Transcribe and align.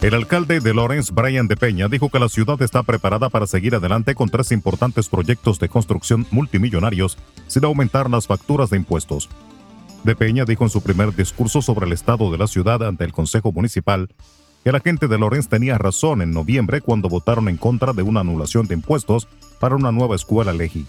El 0.00 0.14
alcalde 0.14 0.60
de 0.60 0.74
Lawrence, 0.74 1.12
Brian 1.12 1.48
de 1.48 1.56
Peña, 1.56 1.88
dijo 1.88 2.08
que 2.08 2.20
la 2.20 2.28
ciudad 2.28 2.62
está 2.62 2.84
preparada 2.84 3.30
para 3.30 3.48
seguir 3.48 3.74
adelante 3.74 4.14
con 4.14 4.28
tres 4.28 4.52
importantes 4.52 5.08
proyectos 5.08 5.58
de 5.58 5.68
construcción 5.68 6.24
multimillonarios 6.30 7.18
sin 7.48 7.64
aumentar 7.64 8.08
las 8.08 8.28
facturas 8.28 8.70
de 8.70 8.76
impuestos. 8.76 9.28
De 10.04 10.14
Peña 10.14 10.44
dijo 10.44 10.62
en 10.62 10.70
su 10.70 10.82
primer 10.82 11.16
discurso 11.16 11.62
sobre 11.62 11.86
el 11.86 11.92
estado 11.92 12.30
de 12.30 12.38
la 12.38 12.46
ciudad 12.46 12.80
ante 12.84 13.02
el 13.02 13.12
Consejo 13.12 13.50
Municipal 13.50 14.08
que 14.68 14.72
la 14.72 14.80
gente 14.80 15.08
de 15.08 15.16
Lorenz 15.16 15.48
tenía 15.48 15.78
razón 15.78 16.20
en 16.20 16.30
noviembre 16.30 16.82
cuando 16.82 17.08
votaron 17.08 17.48
en 17.48 17.56
contra 17.56 17.94
de 17.94 18.02
una 18.02 18.20
anulación 18.20 18.66
de 18.66 18.74
impuestos 18.74 19.26
para 19.58 19.74
una 19.74 19.92
nueva 19.92 20.14
escuela 20.14 20.52
Legi. 20.52 20.84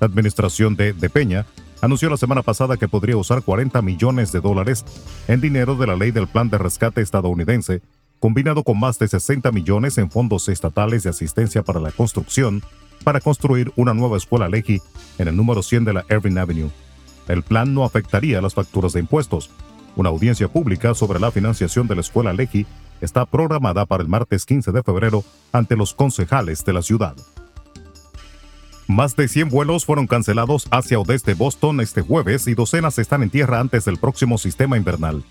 La 0.00 0.06
administración 0.06 0.76
de 0.76 0.92
De 0.92 1.08
Peña 1.08 1.46
anunció 1.80 2.10
la 2.10 2.18
semana 2.18 2.42
pasada 2.42 2.76
que 2.76 2.88
podría 2.88 3.16
usar 3.16 3.40
40 3.40 3.80
millones 3.80 4.32
de 4.32 4.42
dólares 4.42 4.84
en 5.28 5.40
dinero 5.40 5.76
de 5.76 5.86
la 5.86 5.96
ley 5.96 6.10
del 6.10 6.26
plan 6.26 6.50
de 6.50 6.58
rescate 6.58 7.00
estadounidense, 7.00 7.80
combinado 8.20 8.62
con 8.62 8.78
más 8.78 8.98
de 8.98 9.08
60 9.08 9.50
millones 9.50 9.96
en 9.96 10.10
fondos 10.10 10.50
estatales 10.50 11.02
de 11.02 11.08
asistencia 11.08 11.62
para 11.62 11.80
la 11.80 11.92
construcción, 11.92 12.62
para 13.02 13.20
construir 13.20 13.72
una 13.76 13.94
nueva 13.94 14.18
escuela 14.18 14.46
Legi 14.46 14.82
en 15.16 15.28
el 15.28 15.36
número 15.36 15.62
100 15.62 15.86
de 15.86 15.92
la 15.94 16.04
Irving 16.10 16.36
Avenue. 16.36 16.70
El 17.28 17.42
plan 17.42 17.72
no 17.72 17.84
afectaría 17.84 18.42
las 18.42 18.52
facturas 18.52 18.92
de 18.92 19.00
impuestos. 19.00 19.48
Una 19.96 20.10
audiencia 20.10 20.48
pública 20.48 20.92
sobre 20.92 21.18
la 21.18 21.30
financiación 21.30 21.88
de 21.88 21.94
la 21.94 22.02
escuela 22.02 22.34
Legi 22.34 22.66
está 23.00 23.26
programada 23.26 23.86
para 23.86 24.02
el 24.02 24.08
martes 24.08 24.44
15 24.44 24.72
de 24.72 24.82
febrero 24.82 25.24
ante 25.52 25.76
los 25.76 25.94
concejales 25.94 26.64
de 26.64 26.72
la 26.72 26.82
ciudad. 26.82 27.16
Más 28.88 29.16
de 29.16 29.26
100 29.26 29.48
vuelos 29.48 29.84
fueron 29.84 30.06
cancelados 30.06 30.68
hacia 30.70 31.00
o 31.00 31.04
desde 31.04 31.34
Boston 31.34 31.80
este 31.80 32.02
jueves 32.02 32.46
y 32.46 32.54
docenas 32.54 32.98
están 32.98 33.24
en 33.24 33.30
tierra 33.30 33.58
antes 33.58 33.84
del 33.84 33.98
próximo 33.98 34.38
sistema 34.38 34.76
invernal. 34.76 35.24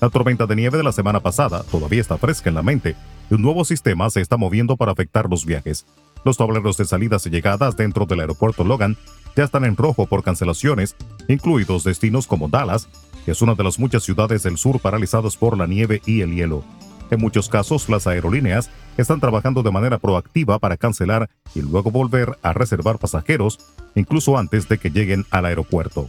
La 0.00 0.10
tormenta 0.10 0.46
de 0.46 0.56
nieve 0.56 0.78
de 0.78 0.84
la 0.84 0.92
semana 0.92 1.20
pasada 1.20 1.64
todavía 1.64 2.00
está 2.00 2.16
fresca 2.18 2.48
en 2.48 2.54
la 2.54 2.62
mente 2.62 2.96
y 3.28 3.34
un 3.34 3.42
nuevo 3.42 3.64
sistema 3.64 4.08
se 4.10 4.20
está 4.20 4.36
moviendo 4.36 4.76
para 4.76 4.92
afectar 4.92 5.28
los 5.28 5.44
viajes. 5.44 5.86
Los 6.24 6.36
tableros 6.36 6.76
de 6.76 6.84
salidas 6.84 7.26
y 7.26 7.30
llegadas 7.30 7.76
dentro 7.76 8.06
del 8.06 8.20
aeropuerto 8.20 8.62
Logan 8.62 8.96
ya 9.36 9.44
están 9.44 9.64
en 9.64 9.76
rojo 9.76 10.06
por 10.06 10.22
cancelaciones, 10.22 10.96
incluidos 11.28 11.84
destinos 11.84 12.26
como 12.26 12.48
Dallas, 12.48 12.88
que 13.24 13.32
es 13.32 13.42
una 13.42 13.54
de 13.54 13.64
las 13.64 13.78
muchas 13.78 14.02
ciudades 14.04 14.42
del 14.42 14.56
sur 14.56 14.80
paralizadas 14.80 15.36
por 15.36 15.58
la 15.58 15.66
nieve 15.66 16.00
y 16.06 16.20
el 16.20 16.34
hielo. 16.34 16.64
En 17.10 17.20
muchos 17.20 17.48
casos, 17.48 17.88
las 17.88 18.06
aerolíneas 18.06 18.70
están 18.96 19.20
trabajando 19.20 19.62
de 19.62 19.70
manera 19.70 19.98
proactiva 19.98 20.58
para 20.58 20.76
cancelar 20.76 21.28
y 21.54 21.62
luego 21.62 21.90
volver 21.90 22.38
a 22.42 22.52
reservar 22.52 22.98
pasajeros, 22.98 23.58
incluso 23.94 24.38
antes 24.38 24.68
de 24.68 24.78
que 24.78 24.90
lleguen 24.90 25.26
al 25.30 25.46
aeropuerto. 25.46 26.08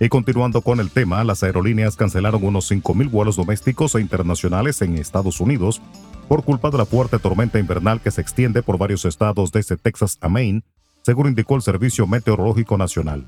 Y 0.00 0.08
continuando 0.08 0.60
con 0.62 0.80
el 0.80 0.90
tema, 0.90 1.24
las 1.24 1.42
aerolíneas 1.42 1.96
cancelaron 1.96 2.44
unos 2.44 2.70
5.000 2.70 3.10
vuelos 3.10 3.36
domésticos 3.36 3.94
e 3.94 4.00
internacionales 4.00 4.80
en 4.82 4.96
Estados 4.96 5.40
Unidos 5.40 5.80
por 6.28 6.44
culpa 6.44 6.70
de 6.70 6.78
la 6.78 6.86
fuerte 6.86 7.18
tormenta 7.18 7.58
invernal 7.58 8.00
que 8.00 8.10
se 8.10 8.20
extiende 8.20 8.62
por 8.62 8.78
varios 8.78 9.04
estados 9.04 9.52
desde 9.52 9.76
Texas 9.76 10.18
a 10.20 10.28
Maine 10.28 10.62
según 11.06 11.28
indicó 11.28 11.54
el 11.54 11.62
Servicio 11.62 12.04
Meteorológico 12.08 12.76
Nacional. 12.76 13.24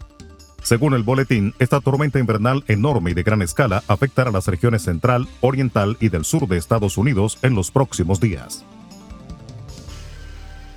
Según 0.68 0.92
el 0.92 1.02
boletín, 1.02 1.54
esta 1.60 1.80
tormenta 1.80 2.18
invernal 2.18 2.62
enorme 2.68 3.12
y 3.12 3.14
de 3.14 3.22
gran 3.22 3.40
escala 3.40 3.82
afectará 3.88 4.28
a 4.28 4.32
las 4.34 4.48
regiones 4.48 4.82
central, 4.82 5.26
oriental 5.40 5.96
y 5.98 6.10
del 6.10 6.26
sur 6.26 6.46
de 6.46 6.58
Estados 6.58 6.98
Unidos 6.98 7.38
en 7.40 7.54
los 7.54 7.70
próximos 7.70 8.20
días. 8.20 8.66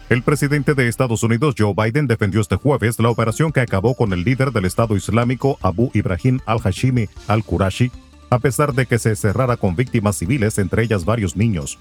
El 0.08 0.23
presidente 0.23 0.75
de 0.75 0.88
Estados 0.88 1.23
Unidos, 1.23 1.56
Joe 1.58 1.73
Biden, 1.75 2.08
defendió 2.08 2.39
este 2.39 2.56
jueves 2.56 3.00
la 3.00 3.09
operación 3.09 3.52
que 3.52 3.59
acabó 3.59 3.94
con 3.94 4.13
el 4.13 4.24
líder 4.24 4.53
del 4.53 4.63
Estado 4.63 4.96
Islámico, 4.96 5.57
Abu 5.62 5.91
Ibrahim 5.94 6.40
al-Hashimi 6.46 7.09
al-Qurashi, 7.28 7.91
a 8.29 8.40
pesar 8.40 8.73
de 8.73 8.85
que 8.85 8.97
se 8.97 9.13
cerrara 9.18 9.58
con 9.58 9.75
víctimas 9.75 10.16
civiles, 10.16 10.58
entre 10.58 10.84
ellas 10.84 11.03
varios 11.03 11.35
niños. 11.35 11.78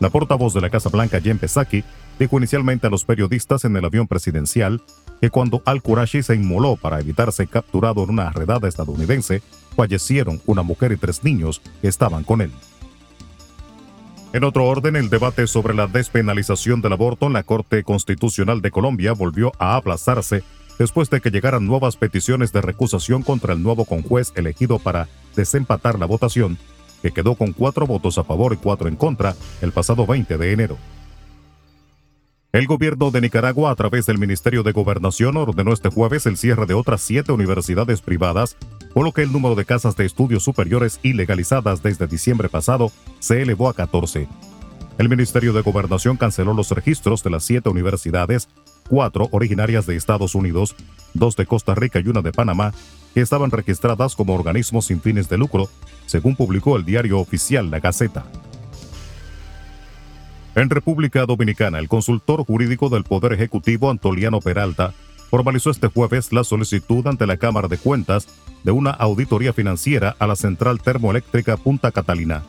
La 0.00 0.10
portavoz 0.10 0.54
de 0.54 0.60
la 0.60 0.70
Casa 0.70 0.88
Blanca, 0.88 1.20
Jen 1.20 1.38
Psaki, 1.38 1.84
dijo 2.18 2.36
inicialmente 2.36 2.88
a 2.88 2.90
los 2.90 3.04
periodistas 3.04 3.64
en 3.64 3.76
el 3.76 3.84
avión 3.84 4.08
presidencial 4.08 4.82
que 5.24 5.30
cuando 5.30 5.62
al-Qurashi 5.64 6.22
se 6.22 6.34
inmoló 6.34 6.76
para 6.76 7.00
evitar 7.00 7.32
ser 7.32 7.48
capturado 7.48 8.04
en 8.04 8.10
una 8.10 8.28
redada 8.28 8.68
estadounidense, 8.68 9.40
fallecieron 9.74 10.42
una 10.44 10.60
mujer 10.60 10.92
y 10.92 10.98
tres 10.98 11.24
niños 11.24 11.62
que 11.80 11.88
estaban 11.88 12.24
con 12.24 12.42
él. 12.42 12.52
En 14.34 14.44
otro 14.44 14.66
orden, 14.66 14.96
el 14.96 15.08
debate 15.08 15.46
sobre 15.46 15.72
la 15.72 15.86
despenalización 15.86 16.82
del 16.82 16.92
aborto 16.92 17.26
en 17.26 17.32
la 17.32 17.42
Corte 17.42 17.84
Constitucional 17.84 18.60
de 18.60 18.70
Colombia 18.70 19.14
volvió 19.14 19.52
a 19.58 19.76
aplazarse 19.76 20.44
después 20.78 21.08
de 21.08 21.22
que 21.22 21.30
llegaran 21.30 21.66
nuevas 21.66 21.96
peticiones 21.96 22.52
de 22.52 22.60
recusación 22.60 23.22
contra 23.22 23.54
el 23.54 23.62
nuevo 23.62 23.86
conjuez 23.86 24.30
elegido 24.34 24.78
para 24.78 25.08
desempatar 25.34 25.98
la 25.98 26.04
votación, 26.04 26.58
que 27.00 27.12
quedó 27.12 27.34
con 27.34 27.54
cuatro 27.54 27.86
votos 27.86 28.18
a 28.18 28.24
favor 28.24 28.52
y 28.52 28.58
cuatro 28.58 28.88
en 28.88 28.96
contra 28.96 29.34
el 29.62 29.72
pasado 29.72 30.06
20 30.06 30.36
de 30.36 30.52
enero. 30.52 30.76
El 32.54 32.68
gobierno 32.68 33.10
de 33.10 33.20
Nicaragua, 33.20 33.72
a 33.72 33.74
través 33.74 34.06
del 34.06 34.16
Ministerio 34.16 34.62
de 34.62 34.70
Gobernación, 34.70 35.36
ordenó 35.36 35.72
este 35.72 35.88
jueves 35.88 36.24
el 36.26 36.36
cierre 36.36 36.66
de 36.66 36.74
otras 36.74 37.02
siete 37.02 37.32
universidades 37.32 38.00
privadas, 38.00 38.56
por 38.92 39.04
lo 39.04 39.10
que 39.10 39.22
el 39.22 39.32
número 39.32 39.56
de 39.56 39.64
casas 39.64 39.96
de 39.96 40.06
estudios 40.06 40.44
superiores 40.44 41.00
ilegalizadas 41.02 41.82
desde 41.82 42.06
diciembre 42.06 42.48
pasado 42.48 42.92
se 43.18 43.42
elevó 43.42 43.68
a 43.68 43.74
14. 43.74 44.28
El 44.98 45.08
Ministerio 45.08 45.52
de 45.52 45.62
Gobernación 45.62 46.16
canceló 46.16 46.54
los 46.54 46.70
registros 46.70 47.24
de 47.24 47.30
las 47.30 47.42
siete 47.42 47.70
universidades, 47.70 48.48
cuatro 48.88 49.28
originarias 49.32 49.84
de 49.86 49.96
Estados 49.96 50.36
Unidos, 50.36 50.76
dos 51.12 51.34
de 51.34 51.46
Costa 51.46 51.74
Rica 51.74 51.98
y 51.98 52.06
una 52.06 52.22
de 52.22 52.30
Panamá, 52.30 52.72
que 53.14 53.20
estaban 53.20 53.50
registradas 53.50 54.14
como 54.14 54.32
organismos 54.32 54.86
sin 54.86 55.00
fines 55.00 55.28
de 55.28 55.38
lucro, 55.38 55.68
según 56.06 56.36
publicó 56.36 56.76
el 56.76 56.84
diario 56.84 57.18
oficial 57.18 57.68
La 57.68 57.80
Gaceta. 57.80 58.26
En 60.54 60.70
República 60.70 61.26
Dominicana, 61.26 61.80
el 61.80 61.88
consultor 61.88 62.44
jurídico 62.44 62.88
del 62.88 63.02
Poder 63.02 63.32
Ejecutivo, 63.32 63.90
Antoliano 63.90 64.40
Peralta, 64.40 64.94
formalizó 65.28 65.70
este 65.70 65.88
jueves 65.88 66.32
la 66.32 66.44
solicitud 66.44 67.04
ante 67.08 67.26
la 67.26 67.38
Cámara 67.38 67.66
de 67.66 67.76
Cuentas 67.76 68.28
de 68.62 68.70
una 68.70 68.90
auditoría 68.90 69.52
financiera 69.52 70.14
a 70.20 70.28
la 70.28 70.36
central 70.36 70.80
termoeléctrica 70.80 71.56
Punta 71.56 71.90
Catalina. 71.90 72.44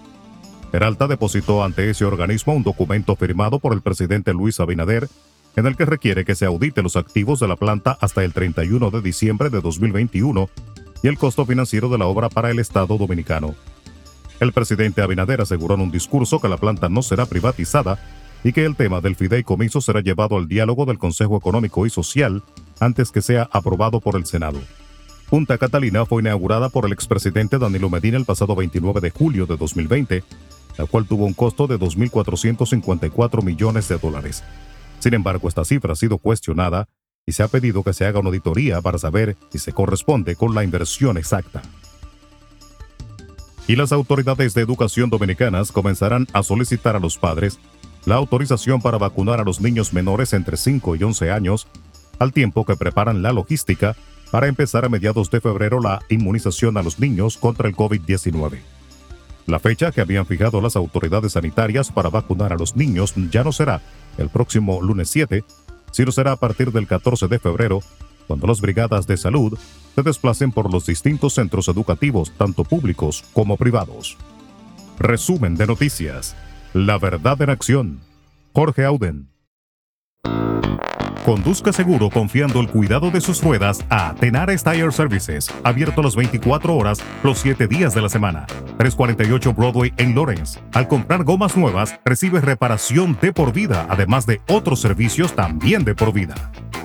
Peralta 0.71 1.07
depositó 1.07 1.63
ante 1.63 1.89
ese 1.89 2.05
organismo 2.05 2.53
un 2.53 2.61
documento 2.61 3.15
firmado 3.15 3.57
por 3.57 3.73
el 3.73 3.81
presidente 3.81 4.33
Luis 4.33 4.59
Abinader 4.59 5.09
en 5.55 5.65
el 5.65 5.75
que 5.75 5.85
requiere 5.85 6.25
que 6.25 6.35
se 6.35 6.45
audite 6.45 6.83
los 6.83 6.97
activos 6.97 7.39
de 7.39 7.47
la 7.47 7.55
planta 7.55 7.97
hasta 8.01 8.23
el 8.23 8.33
31 8.33 8.91
de 8.91 9.01
diciembre 9.01 9.49
de 9.49 9.61
2021 9.61 10.47
y 11.01 11.07
el 11.07 11.17
costo 11.17 11.45
financiero 11.45 11.89
de 11.89 11.97
la 11.97 12.05
obra 12.05 12.29
para 12.29 12.51
el 12.51 12.59
Estado 12.59 12.97
dominicano. 12.97 13.55
El 14.39 14.51
presidente 14.51 15.01
Abinader 15.01 15.41
aseguró 15.41 15.75
en 15.75 15.81
un 15.81 15.91
discurso 15.91 16.41
que 16.41 16.49
la 16.49 16.57
planta 16.57 16.89
no 16.89 17.01
será 17.01 17.25
privatizada 17.25 17.99
y 18.43 18.51
que 18.51 18.65
el 18.65 18.75
tema 18.75 19.01
del 19.01 19.15
fideicomiso 19.15 19.81
será 19.81 20.01
llevado 20.01 20.37
al 20.37 20.47
diálogo 20.47 20.85
del 20.85 20.99
Consejo 20.99 21.37
Económico 21.37 21.85
y 21.85 21.89
Social 21.89 22.43
antes 22.79 23.11
que 23.11 23.21
sea 23.21 23.49
aprobado 23.51 24.01
por 24.01 24.15
el 24.17 24.25
Senado. 24.25 24.59
Punta 25.29 25.57
Catalina 25.57 26.05
fue 26.05 26.21
inaugurada 26.21 26.69
por 26.69 26.85
el 26.85 26.91
expresidente 26.91 27.57
Danilo 27.57 27.89
Medina 27.89 28.17
el 28.17 28.25
pasado 28.25 28.55
29 28.55 29.01
de 29.01 29.09
julio 29.09 29.45
de 29.47 29.57
2020, 29.57 30.23
la 30.77 30.85
cual 30.85 31.07
tuvo 31.07 31.25
un 31.25 31.33
costo 31.33 31.65
de 31.65 31.79
2.454 31.79 33.41
millones 33.41 33.87
de 33.87 33.97
dólares. 33.97 34.43
Sin 34.99 35.13
embargo, 35.13 35.47
esta 35.47 35.65
cifra 35.65 35.93
ha 35.93 35.95
sido 35.95 36.17
cuestionada 36.17 36.87
y 37.25 37.31
se 37.31 37.41
ha 37.41 37.47
pedido 37.47 37.83
que 37.83 37.93
se 37.93 38.05
haga 38.05 38.19
una 38.19 38.29
auditoría 38.29 38.81
para 38.81 38.99
saber 38.99 39.37
si 39.49 39.57
se 39.57 39.71
corresponde 39.73 40.35
con 40.35 40.53
la 40.53 40.63
inversión 40.63 41.17
exacta 41.17 41.63
y 43.67 43.75
las 43.75 43.91
autoridades 43.91 44.53
de 44.53 44.61
educación 44.61 45.09
dominicanas 45.09 45.71
comenzarán 45.71 46.27
a 46.33 46.43
solicitar 46.43 46.95
a 46.95 46.99
los 46.99 47.17
padres 47.17 47.59
la 48.05 48.15
autorización 48.15 48.81
para 48.81 48.97
vacunar 48.97 49.39
a 49.39 49.43
los 49.43 49.61
niños 49.61 49.93
menores 49.93 50.33
entre 50.33 50.57
5 50.57 50.95
y 50.95 51.03
11 51.03 51.31
años, 51.31 51.67
al 52.19 52.33
tiempo 52.33 52.65
que 52.65 52.75
preparan 52.75 53.23
la 53.23 53.33
logística 53.33 53.95
para 54.31 54.47
empezar 54.47 54.85
a 54.85 54.89
mediados 54.89 55.31
de 55.31 55.41
febrero 55.41 55.79
la 55.81 55.99
inmunización 56.09 56.77
a 56.77 56.83
los 56.83 56.99
niños 56.99 57.37
contra 57.37 57.67
el 57.67 57.75
COVID-19. 57.75 58.59
La 59.47 59.59
fecha 59.59 59.91
que 59.91 60.01
habían 60.01 60.25
fijado 60.25 60.61
las 60.61 60.75
autoridades 60.75 61.33
sanitarias 61.33 61.91
para 61.91 62.09
vacunar 62.09 62.53
a 62.53 62.57
los 62.57 62.75
niños 62.75 63.13
ya 63.31 63.43
no 63.43 63.51
será 63.51 63.81
el 64.17 64.29
próximo 64.29 64.81
lunes 64.81 65.09
7, 65.09 65.43
sino 65.91 66.11
será 66.11 66.33
a 66.33 66.35
partir 66.35 66.71
del 66.71 66.87
14 66.87 67.27
de 67.27 67.39
febrero, 67.39 67.81
cuando 68.27 68.47
las 68.47 68.61
brigadas 68.61 69.07
de 69.07 69.17
salud 69.17 69.57
se 69.95 70.03
desplacen 70.03 70.51
por 70.51 70.71
los 70.71 70.85
distintos 70.85 71.33
centros 71.33 71.67
educativos, 71.67 72.31
tanto 72.37 72.63
públicos 72.63 73.23
como 73.33 73.57
privados. 73.57 74.17
Resumen 74.99 75.55
de 75.55 75.67
noticias. 75.67 76.35
La 76.73 76.97
verdad 76.97 77.41
en 77.41 77.49
acción. 77.49 77.99
Jorge 78.53 78.85
Auden. 78.85 79.29
Conduzca 81.25 81.73
seguro 81.73 82.11
confiando 82.11 82.59
el 82.61 82.69
cuidado 82.69 83.09
de 83.09 83.19
sus 83.19 83.43
ruedas 83.43 83.83
a 83.89 84.13
Tenares 84.13 84.63
Tire 84.63 84.91
Services, 84.91 85.49
abierto 85.63 86.03
las 86.03 86.15
24 86.15 86.75
horas, 86.75 86.99
los 87.23 87.39
7 87.39 87.65
días 87.65 87.95
de 87.95 88.01
la 88.03 88.09
semana. 88.09 88.45
348 88.77 89.53
Broadway 89.53 89.91
en 89.97 90.13
Lawrence. 90.13 90.59
Al 90.73 90.87
comprar 90.87 91.23
gomas 91.23 91.57
nuevas, 91.57 91.99
recibe 92.05 92.41
reparación 92.41 93.17
de 93.19 93.33
por 93.33 93.53
vida, 93.53 93.87
además 93.89 94.27
de 94.27 94.39
otros 94.47 94.79
servicios 94.81 95.33
también 95.33 95.83
de 95.83 95.95
por 95.95 96.13
vida. 96.13 96.35